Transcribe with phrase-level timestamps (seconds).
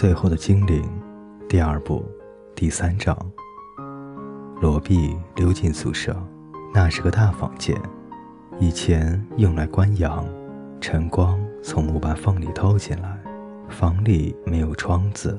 [0.00, 0.88] 最后的精灵，
[1.48, 2.08] 第二部，
[2.54, 3.18] 第三章。
[4.60, 6.16] 罗毕溜进宿舍，
[6.72, 7.76] 那是个大房间，
[8.60, 10.24] 以前用来关羊。
[10.80, 13.20] 晨光从木板缝里透进来，
[13.68, 15.36] 房里没有窗子，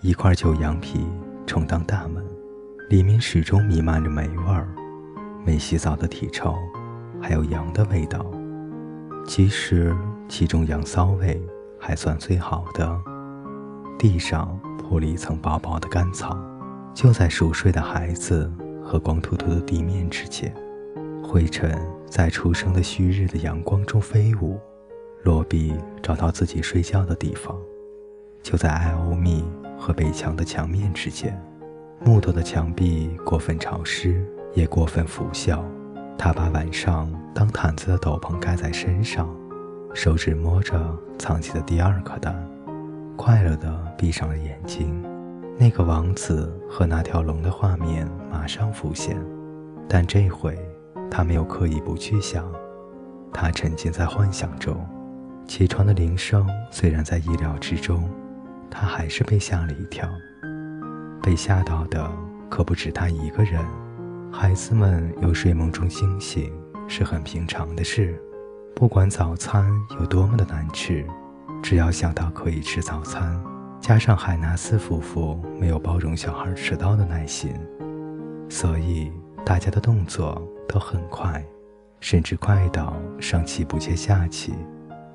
[0.00, 1.06] 一块旧羊皮
[1.46, 2.24] 充当大门，
[2.88, 4.66] 里面始终弥漫着霉味儿，
[5.44, 6.54] 没洗澡的体臭，
[7.20, 8.24] 还有羊的味道。
[9.26, 9.94] 其实
[10.26, 11.38] 其中羊骚味
[11.78, 12.98] 还算最好的。
[14.00, 16.34] 地上铺了一层薄薄的干草，
[16.94, 18.50] 就在熟睡的孩子
[18.82, 20.50] 和光秃秃的地面之间，
[21.22, 21.78] 灰尘
[22.08, 24.58] 在初升的旭日的阳光中飞舞。
[25.22, 27.54] 罗比找到自己睡觉的地方，
[28.42, 29.44] 就在艾欧密
[29.78, 31.38] 和北墙的墙面之间。
[32.02, 35.62] 木头的墙壁过分潮湿，也过分腐朽。
[36.16, 39.28] 他把晚上当毯子的斗篷盖在身上，
[39.92, 42.34] 手指摸着藏起的第二颗蛋。
[43.22, 44.98] 快乐地闭上了眼睛，
[45.58, 49.14] 那个王子和那条龙的画面马上浮现，
[49.86, 50.58] 但这回
[51.10, 52.50] 他没有刻意不去想，
[53.30, 54.74] 他沉浸在幻想中。
[55.46, 58.08] 起床的铃声虽然在意料之中，
[58.70, 60.08] 他还是被吓了一跳。
[61.22, 62.10] 被吓到的
[62.48, 63.62] 可不止他一个人，
[64.32, 66.50] 孩子们由睡梦中惊醒
[66.88, 68.18] 是很平常的事，
[68.74, 71.04] 不管早餐有多么的难吃。
[71.62, 73.40] 只要想到可以吃早餐，
[73.80, 77.54] 加上海纳斯夫妇没有包容小孩迟到的耐心，
[78.48, 79.12] 所以
[79.44, 81.44] 大家的动作都很快，
[82.00, 84.52] 甚至快到上气不接下气。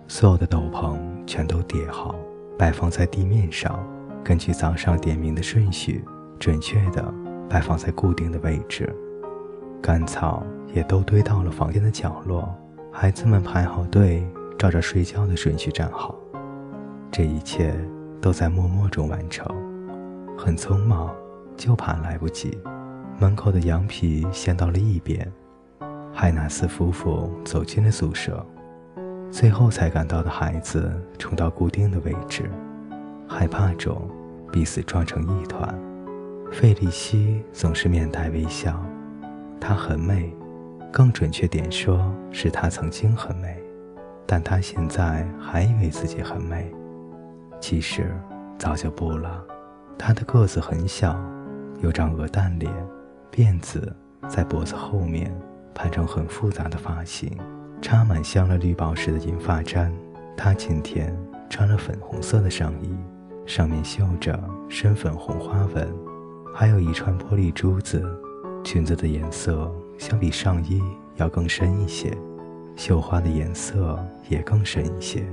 [0.07, 2.15] 所有的斗篷全都叠好，
[2.57, 3.83] 摆放在地面上，
[4.23, 6.05] 根据早上点名的顺序，
[6.39, 7.13] 准确地
[7.49, 8.95] 摆放在固定的位置。
[9.81, 10.43] 干草
[10.73, 12.55] 也都堆到了房间的角落，
[12.91, 14.25] 孩子们排好队，
[14.57, 16.15] 照着睡觉的顺序站好。
[17.17, 17.73] 这一切
[18.21, 19.47] 都在默默中完成，
[20.37, 21.15] 很匆忙，
[21.55, 22.59] 就怕来不及。
[23.17, 25.25] 门口的羊皮掀到了一边，
[26.13, 28.45] 海纳斯夫妇走进了宿舍，
[29.31, 32.51] 最后才赶到的孩子冲到固定的位置，
[33.29, 33.97] 害怕中
[34.51, 35.73] 彼此撞成一团。
[36.51, 38.77] 费利西总是面带微笑，
[39.57, 40.35] 她很美，
[40.91, 43.57] 更准确点说是她曾经很美，
[44.25, 46.69] 但她现在还以为自己很美。
[47.67, 48.15] 其实
[48.59, 49.43] 早就不了。
[49.97, 51.19] 他的个子很小，
[51.81, 52.71] 有张鹅蛋脸，
[53.31, 53.91] 辫子
[54.27, 55.35] 在脖子后面
[55.73, 57.35] 盘成很复杂的发型，
[57.81, 59.91] 插满镶了绿宝石的银发簪。
[60.37, 61.17] 他今天
[61.49, 62.95] 穿了粉红色的上衣，
[63.47, 64.39] 上面绣着
[64.69, 65.91] 深粉红花纹，
[66.53, 68.07] 还有一串玻璃珠子。
[68.63, 70.83] 裙子的颜色相比上衣
[71.15, 72.15] 要更深一些，
[72.75, 73.99] 绣花的颜色
[74.29, 75.25] 也更深一些。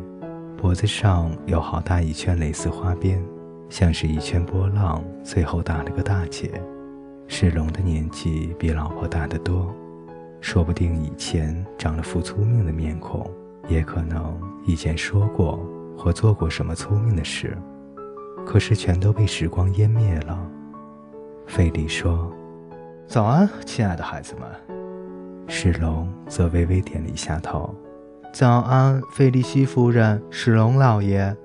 [0.62, 3.20] 脖子上有好大一圈蕾丝花边，
[3.68, 6.48] 像是一圈波浪，最后打了个大结。
[7.26, 9.74] 世龙的年纪比老婆大得多，
[10.40, 13.28] 说不定以前长了副聪明的面孔，
[13.66, 15.58] 也可能以前说过
[15.98, 17.58] 或做过什么聪明的事，
[18.46, 20.48] 可是全都被时光湮灭了。
[21.44, 22.32] 费利说
[23.08, 24.48] ：“早安，亲爱的孩子们。”
[25.50, 27.74] 世龙则微微点了一下头。
[28.32, 31.36] 早安，费利西夫人，史隆老爷。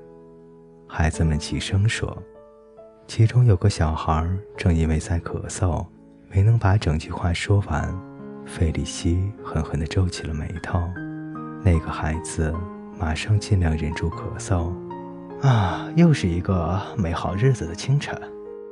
[0.87, 2.17] 孩子们齐声说。
[3.05, 4.25] 其中有个小孩
[4.55, 5.85] 正因为在咳嗽，
[6.29, 7.93] 没能把整句话说完。
[8.45, 10.81] 费利西狠狠地皱起了眉头。
[11.61, 12.53] 那个孩子
[12.97, 14.71] 马上尽量忍住咳嗽。
[15.41, 18.17] 啊，又是一个美好日子的清晨，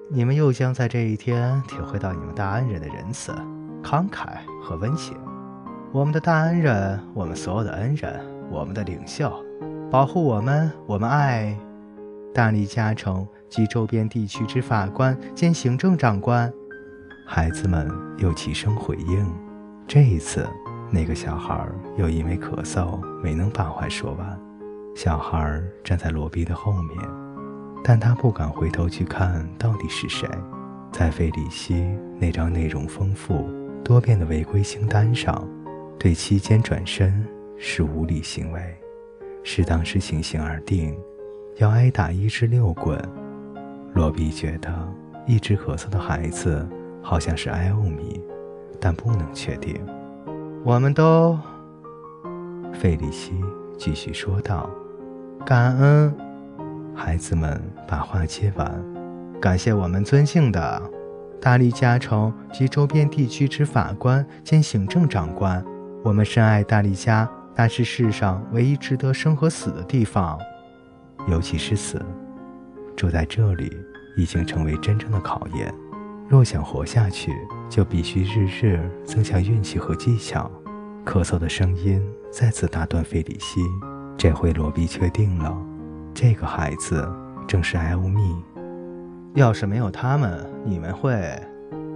[0.10, 3.34] 你们又将在这一天体会到你们大恩人的仁慈、
[3.84, 5.18] 慷慨和温情。
[5.96, 8.20] 我们的大恩人，我们所有的恩人，
[8.52, 9.32] 我们的领袖，
[9.90, 11.58] 保护我们，我们爱
[12.34, 16.52] 大利加城及周边地区之法官兼行政长官。
[17.26, 19.26] 孩子们又齐声回应。
[19.88, 20.46] 这一次，
[20.92, 21.66] 那个小孩
[21.96, 24.38] 又因为咳嗽没能把话说完。
[24.98, 27.00] 小孩站在罗宾的后面，
[27.82, 30.28] 但他不敢回头去看到底是谁。
[30.92, 31.86] 在费里希
[32.20, 33.50] 那张内容丰富
[33.82, 35.42] 多变的违规清单上。
[35.98, 37.26] 对期间转身
[37.58, 38.62] 是无理行为，
[39.44, 40.96] 适当时情形而定，
[41.58, 43.00] 要挨打一至六棍。
[43.94, 44.70] 罗比觉得
[45.26, 46.68] 一直咳嗽的孩子
[47.02, 48.22] 好像是艾欧米，
[48.80, 49.80] 但不能确定。
[50.64, 51.40] 我们都，
[52.74, 53.34] 费里希
[53.78, 54.70] 继续说道
[55.46, 56.14] ：“感恩。”
[56.94, 58.84] 孩子们把话接完，
[59.42, 60.82] 感谢我们尊敬的
[61.42, 65.64] 大利加城及周边地区之法官兼行政长官。
[66.06, 70.38] 我们深爱大利加，那是世上唯一值得生和死的地方，
[71.28, 72.00] 尤其是死。
[72.96, 73.76] 住在这里
[74.16, 75.74] 已经成为真正的考验。
[76.30, 77.34] 若想活下去，
[77.68, 80.50] 就必须日日增强运气和技巧。
[81.04, 82.00] 咳嗽的声音
[82.32, 83.60] 再次打断费里希。
[84.16, 85.58] 这回罗比确定了，
[86.14, 87.12] 这个孩子
[87.48, 88.36] 正是艾欧密。
[89.34, 91.42] 要是没有他们，你们会……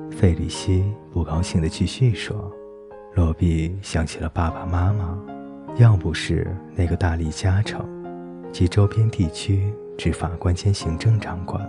[0.09, 2.51] 费里希不高兴地继续说。
[3.15, 5.17] 罗比想起了爸爸妈妈，
[5.77, 7.85] 要不是那个大力加成
[8.51, 11.61] 及周边地区执法官兼行政长官，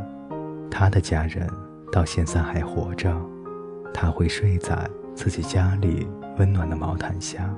[0.71, 1.49] 他的家人
[1.91, 3.15] 到现在还活着，
[3.93, 6.07] 他会睡在自己家里
[6.39, 7.49] 温暖的毛毯下，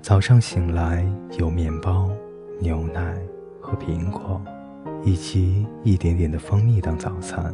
[0.00, 1.04] 早上醒来
[1.38, 2.10] 有面包。
[2.60, 3.18] 牛奶
[3.60, 4.40] 和苹果，
[5.02, 7.52] 以及一点点的蜂蜜当早餐，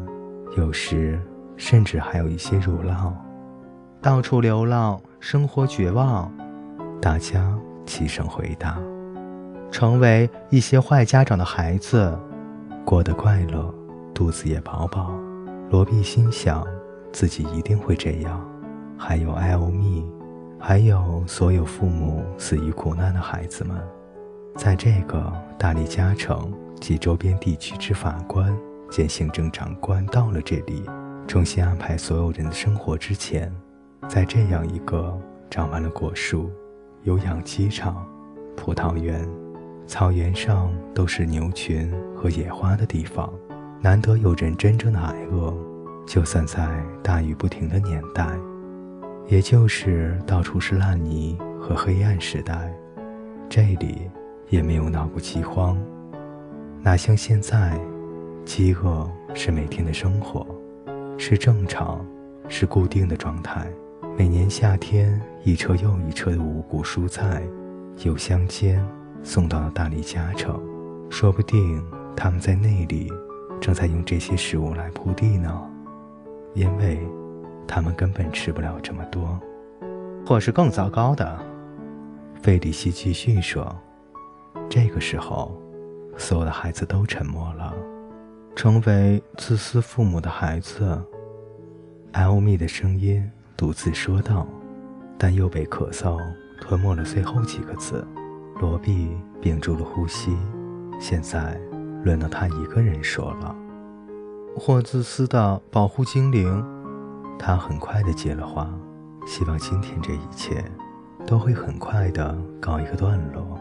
[0.54, 1.18] 有时
[1.56, 3.10] 甚至还有一些乳酪。
[4.02, 6.32] 到处流浪，生活绝望。
[7.00, 7.56] 大家
[7.86, 8.78] 齐声回答
[9.70, 12.18] ：“成为一些坏家长的孩子，
[12.84, 13.72] 过得快乐，
[14.14, 15.12] 肚子也饱饱。”
[15.70, 16.66] 罗比心想，
[17.12, 18.44] 自己一定会这样。
[18.96, 20.04] 还有艾欧密，
[20.58, 23.76] 还有所有父母死于苦难的孩子们。
[24.56, 28.52] 在这个大力加城及周边地区之法官
[28.90, 30.82] 兼行政长官到了这里，
[31.28, 33.54] 重新安排所有人的生活之前，
[34.06, 35.18] 在这样一个
[35.50, 36.50] 长满了果树、
[37.02, 38.06] 有养鸡场、
[38.56, 39.28] 葡萄园、
[39.86, 43.32] 草原上都是牛群和野花的地方，
[43.80, 45.52] 难得有人真正的挨饿。
[46.06, 48.38] 就算在大雨不停的年代，
[49.26, 52.72] 也就是到处是烂泥和黑暗时代，
[53.48, 54.10] 这里。
[54.50, 55.76] 也没有闹过饥荒，
[56.80, 57.78] 哪像现在，
[58.46, 60.46] 饥饿是每天的生活，
[61.18, 62.02] 是正常，
[62.48, 63.70] 是固定的状态。
[64.16, 67.42] 每年夏天，一车又一车的五谷蔬菜
[68.04, 68.84] 由乡间
[69.22, 70.60] 送到了大理家城，
[71.10, 71.84] 说不定
[72.16, 73.12] 他们在那里
[73.60, 75.70] 正在用这些食物来铺地呢，
[76.54, 77.00] 因为
[77.66, 79.38] 他们根本吃不了这么多，
[80.26, 81.38] 或是更糟糕的。
[82.40, 83.74] 费里希继续说。
[84.70, 85.60] 这个时候，
[86.16, 87.74] 所有的孩子都沉默了。
[88.54, 91.00] 成为自私父母的孩子，
[92.12, 94.46] 艾欧米的声音独自说道，
[95.18, 96.16] 但又被咳嗽
[96.60, 98.06] 吞没了最后几个字。
[98.60, 100.30] 罗比屏住了呼吸。
[101.00, 101.60] 现在
[102.04, 103.56] 轮到他一个人说了
[104.56, 106.64] ：“或自私的保护精灵。”
[107.36, 108.72] 他很快的接了话，
[109.26, 110.64] 希望今天这一切
[111.26, 113.58] 都会很快的告一个段落。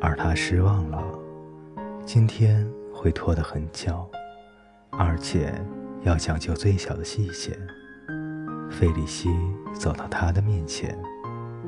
[0.00, 1.02] 而他失望了，
[2.06, 2.64] 今天
[2.94, 4.08] 会拖得很久，
[4.92, 5.52] 而且
[6.02, 7.58] 要讲究最小的细节。
[8.72, 9.30] 费里希
[9.72, 10.98] 走到他的面前，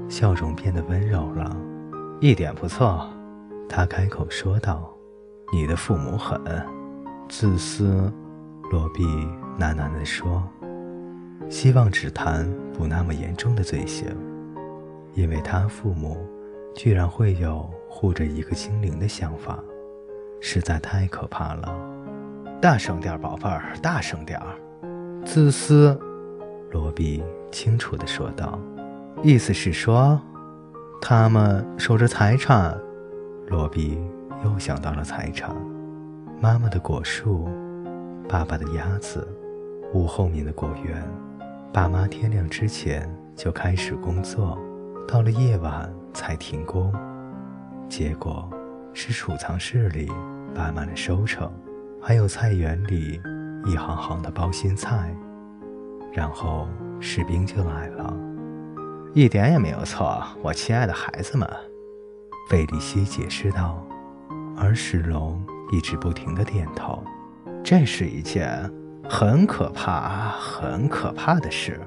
[0.09, 1.57] 笑容变得温柔了。
[2.21, 3.09] 一点不错，
[3.69, 4.93] 他开口说道
[5.53, 6.41] ：“你的父母很
[7.29, 8.13] 自私。”
[8.73, 9.05] 罗比
[9.59, 10.43] 喃喃地说
[11.49, 14.09] ：“希望只谈不那么严重的罪行，
[15.13, 16.27] 因为他父母
[16.75, 19.57] 居然会有。”护着一个精灵的想法，
[20.41, 21.73] 实在太可怕了。
[22.61, 24.57] 大声点，宝贝儿，大声点儿。
[25.25, 25.97] 自私，
[26.75, 27.23] 罗比
[27.53, 28.59] 清楚地说道。
[29.23, 30.21] 意思是说，
[31.01, 32.77] 他们守着财产。
[33.47, 33.97] 罗比
[34.45, 35.55] 又想到了财产：
[36.41, 37.49] 妈妈的果树，
[38.29, 39.27] 爸爸的鸭子，
[39.93, 41.01] 屋后面的果园。
[41.73, 44.59] 爸妈天亮之前就开始工作，
[45.07, 46.93] 到了夜晚才停工。
[47.89, 48.51] 结果
[48.93, 50.11] 是储藏室里
[50.53, 51.49] 摆满了收成，
[52.03, 53.21] 还有菜园里
[53.65, 55.15] 一行行的包心菜。
[56.15, 56.69] 然后
[57.01, 58.17] 士兵就来了，
[59.15, 61.49] 一点也没有错，我亲爱的孩子们，
[62.49, 63.85] 费利西解释道。
[64.57, 67.03] 而史龙一直不停地点头。
[67.65, 68.71] 这是一件
[69.09, 71.81] 很可怕、很可怕的事，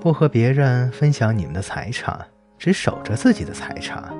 [0.00, 2.26] 不和别人分享你们的财产，
[2.58, 4.12] 只守着自己的财产。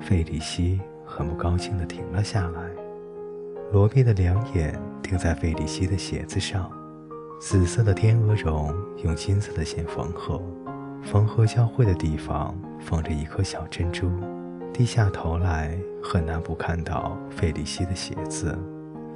[0.00, 2.62] 费里希很不高兴地停了下来，
[3.70, 6.68] 罗比的两眼盯在费里希的鞋子上，
[7.44, 8.72] 紫色的天鹅绒
[9.02, 10.40] 用金色的线缝合，
[11.02, 14.08] 缝合交汇的地方放着一颗小珍珠。
[14.72, 18.56] 低下头来，很难不看到费里希的鞋子。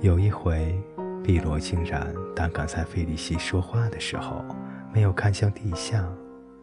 [0.00, 0.76] 有一回，
[1.23, 4.45] 碧罗竟然胆敢在费里希说话的时候
[4.92, 6.04] 没有看向地下，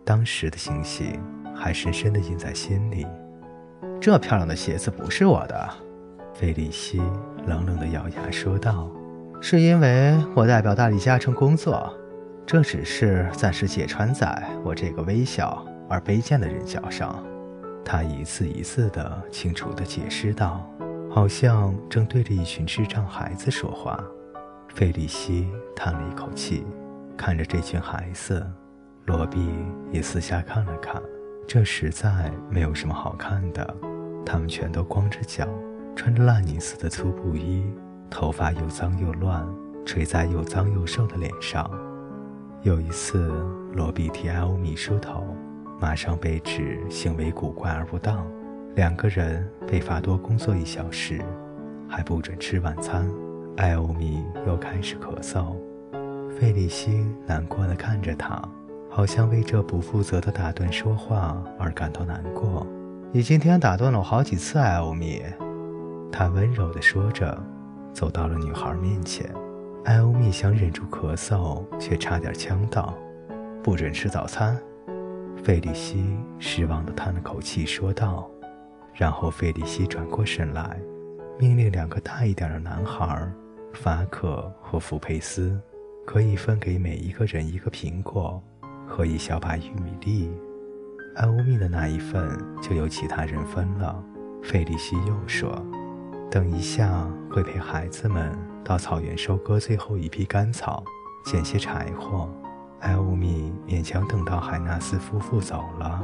[0.04, 1.18] 当时的情形
[1.56, 3.08] 还深深地印在心里。
[4.02, 5.70] 这漂亮的鞋子不是我的，
[6.34, 7.02] 费里希
[7.48, 8.92] 冷冷地咬牙说道
[9.46, 11.94] ：“是因为我代表大理嘉诚工作，
[12.46, 17.22] 这只是暂时解穿在我这个微小而卑贱的人脚上。”
[17.84, 20.66] 他一次一次地清楚地解释道，
[21.12, 24.02] 好像正对着一群智障孩子说话。
[24.74, 26.66] 费利西叹了一口气，
[27.18, 28.50] 看着这群孩子，
[29.08, 29.46] 罗比
[29.92, 31.02] 也四下看了看。
[31.46, 33.76] 这实在没有什么好看的，
[34.26, 35.46] 他们全都光着脚，
[35.98, 37.66] 穿着烂泥似的粗布衣，
[38.14, 39.44] 头发又脏又乱，
[39.84, 41.68] 垂在又脏又瘦的脸上。
[42.62, 43.34] 有一次，
[43.74, 45.26] 罗比替艾欧米梳头，
[45.82, 48.24] 马上被指行为古怪而不当，
[48.76, 51.20] 两个人被罚多工作一小时，
[51.90, 53.10] 还不准吃晚餐。
[53.58, 55.56] 艾欧米又开始咳嗽，
[56.40, 58.40] 费利西难过的看着他。
[58.92, 62.68] 好像为这不负责的打断说话而感到难过。
[63.12, 65.24] 你今天打断了我好几次，艾欧米。
[66.12, 67.44] 他温柔地说着，
[67.94, 69.30] 走到了女孩面前。
[69.86, 72.94] 艾欧米想忍住咳嗽，却差点呛到。
[73.62, 74.58] 不准吃早餐。
[75.44, 76.06] 费利西
[76.40, 78.30] 失望地叹了口气说道。
[78.94, 80.80] 然后费利西转过身来，
[81.40, 83.28] 命令两个大一点的男孩，
[83.74, 85.60] 法可和福佩斯，
[86.06, 88.42] 可以分给每一个人一个苹果。
[88.86, 90.32] 和一小把玉米粒，
[91.16, 94.04] 艾欧米的那一份就由其他人分了。
[94.44, 95.50] 费利西又说
[96.34, 98.36] ：“等一下会陪孩子们
[98.66, 100.84] 到草原收割最后一批干草，
[101.24, 102.28] 捡些柴火。”
[102.82, 106.04] 艾欧米勉强等到海纳斯夫妇走了，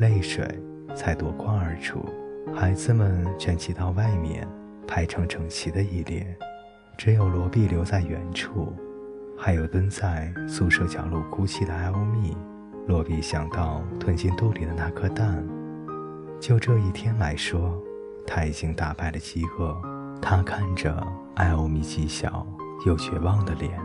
[0.00, 0.46] 泪水
[0.94, 2.04] 才夺眶而出。
[2.54, 4.46] 孩子们卷起到外面，
[4.86, 6.36] 排成整齐的一列，
[6.98, 8.70] 只有罗比留在原处。
[9.34, 12.36] 还有蹲在宿舍角落哭泣的艾欧米，
[12.86, 15.42] 罗比想到吞进肚里的那颗蛋。
[16.38, 17.82] 就这一天来说，
[18.26, 19.76] 他已经打败了饥饿。
[20.20, 22.46] 他看着艾欧米既小
[22.86, 23.78] 又绝望的脸，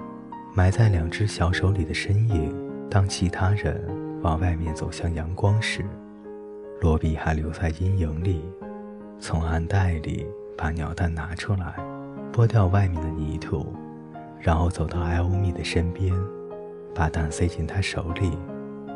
[0.53, 2.53] 埋在两只小手里的身影。
[2.89, 3.83] 当其他人
[4.21, 5.85] 往外面走向阳光时，
[6.81, 8.41] 罗比还留在阴影里，
[9.19, 10.25] 从暗袋里
[10.57, 11.75] 把鸟蛋拿出来，
[12.33, 13.73] 剥掉外面的泥土。
[14.39, 16.15] 然后走到艾欧米的身边，
[16.95, 18.31] 把蛋塞进他手里。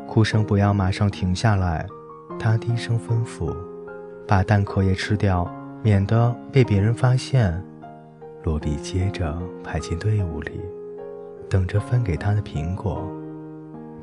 [0.08, 1.86] 哭声不要马上停下来，
[2.38, 3.54] 他低声吩咐
[4.26, 5.48] ：“把蛋壳也吃掉，
[5.82, 7.62] 免得被别人发现。”
[8.44, 10.60] 罗比接着排进队伍里，
[11.48, 13.10] 等着分给他的苹果。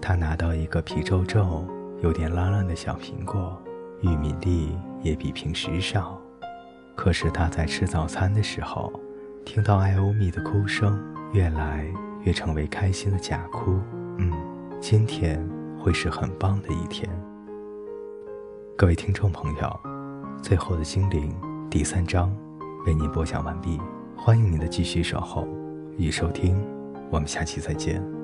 [0.01, 1.63] 他拿到一个皮皱皱、
[2.01, 3.61] 有点烂烂的小苹果，
[4.01, 6.19] 玉米粒也比平时少。
[6.95, 8.91] 可是他在吃早餐的时候，
[9.45, 10.99] 听到艾欧米的哭声。
[11.33, 11.85] 越来
[12.23, 13.79] 越成为开心的假哭。
[14.17, 14.33] 嗯，
[14.81, 15.41] 今天
[15.79, 17.09] 会是很棒的一天。
[18.75, 19.79] 各位听众朋友，
[20.41, 21.31] 最后的精灵
[21.69, 22.35] 第三章
[22.85, 23.79] 为您播讲完毕，
[24.17, 25.47] 欢迎您的继续守候
[25.97, 26.59] 与收听，
[27.11, 28.20] 我们下期再见。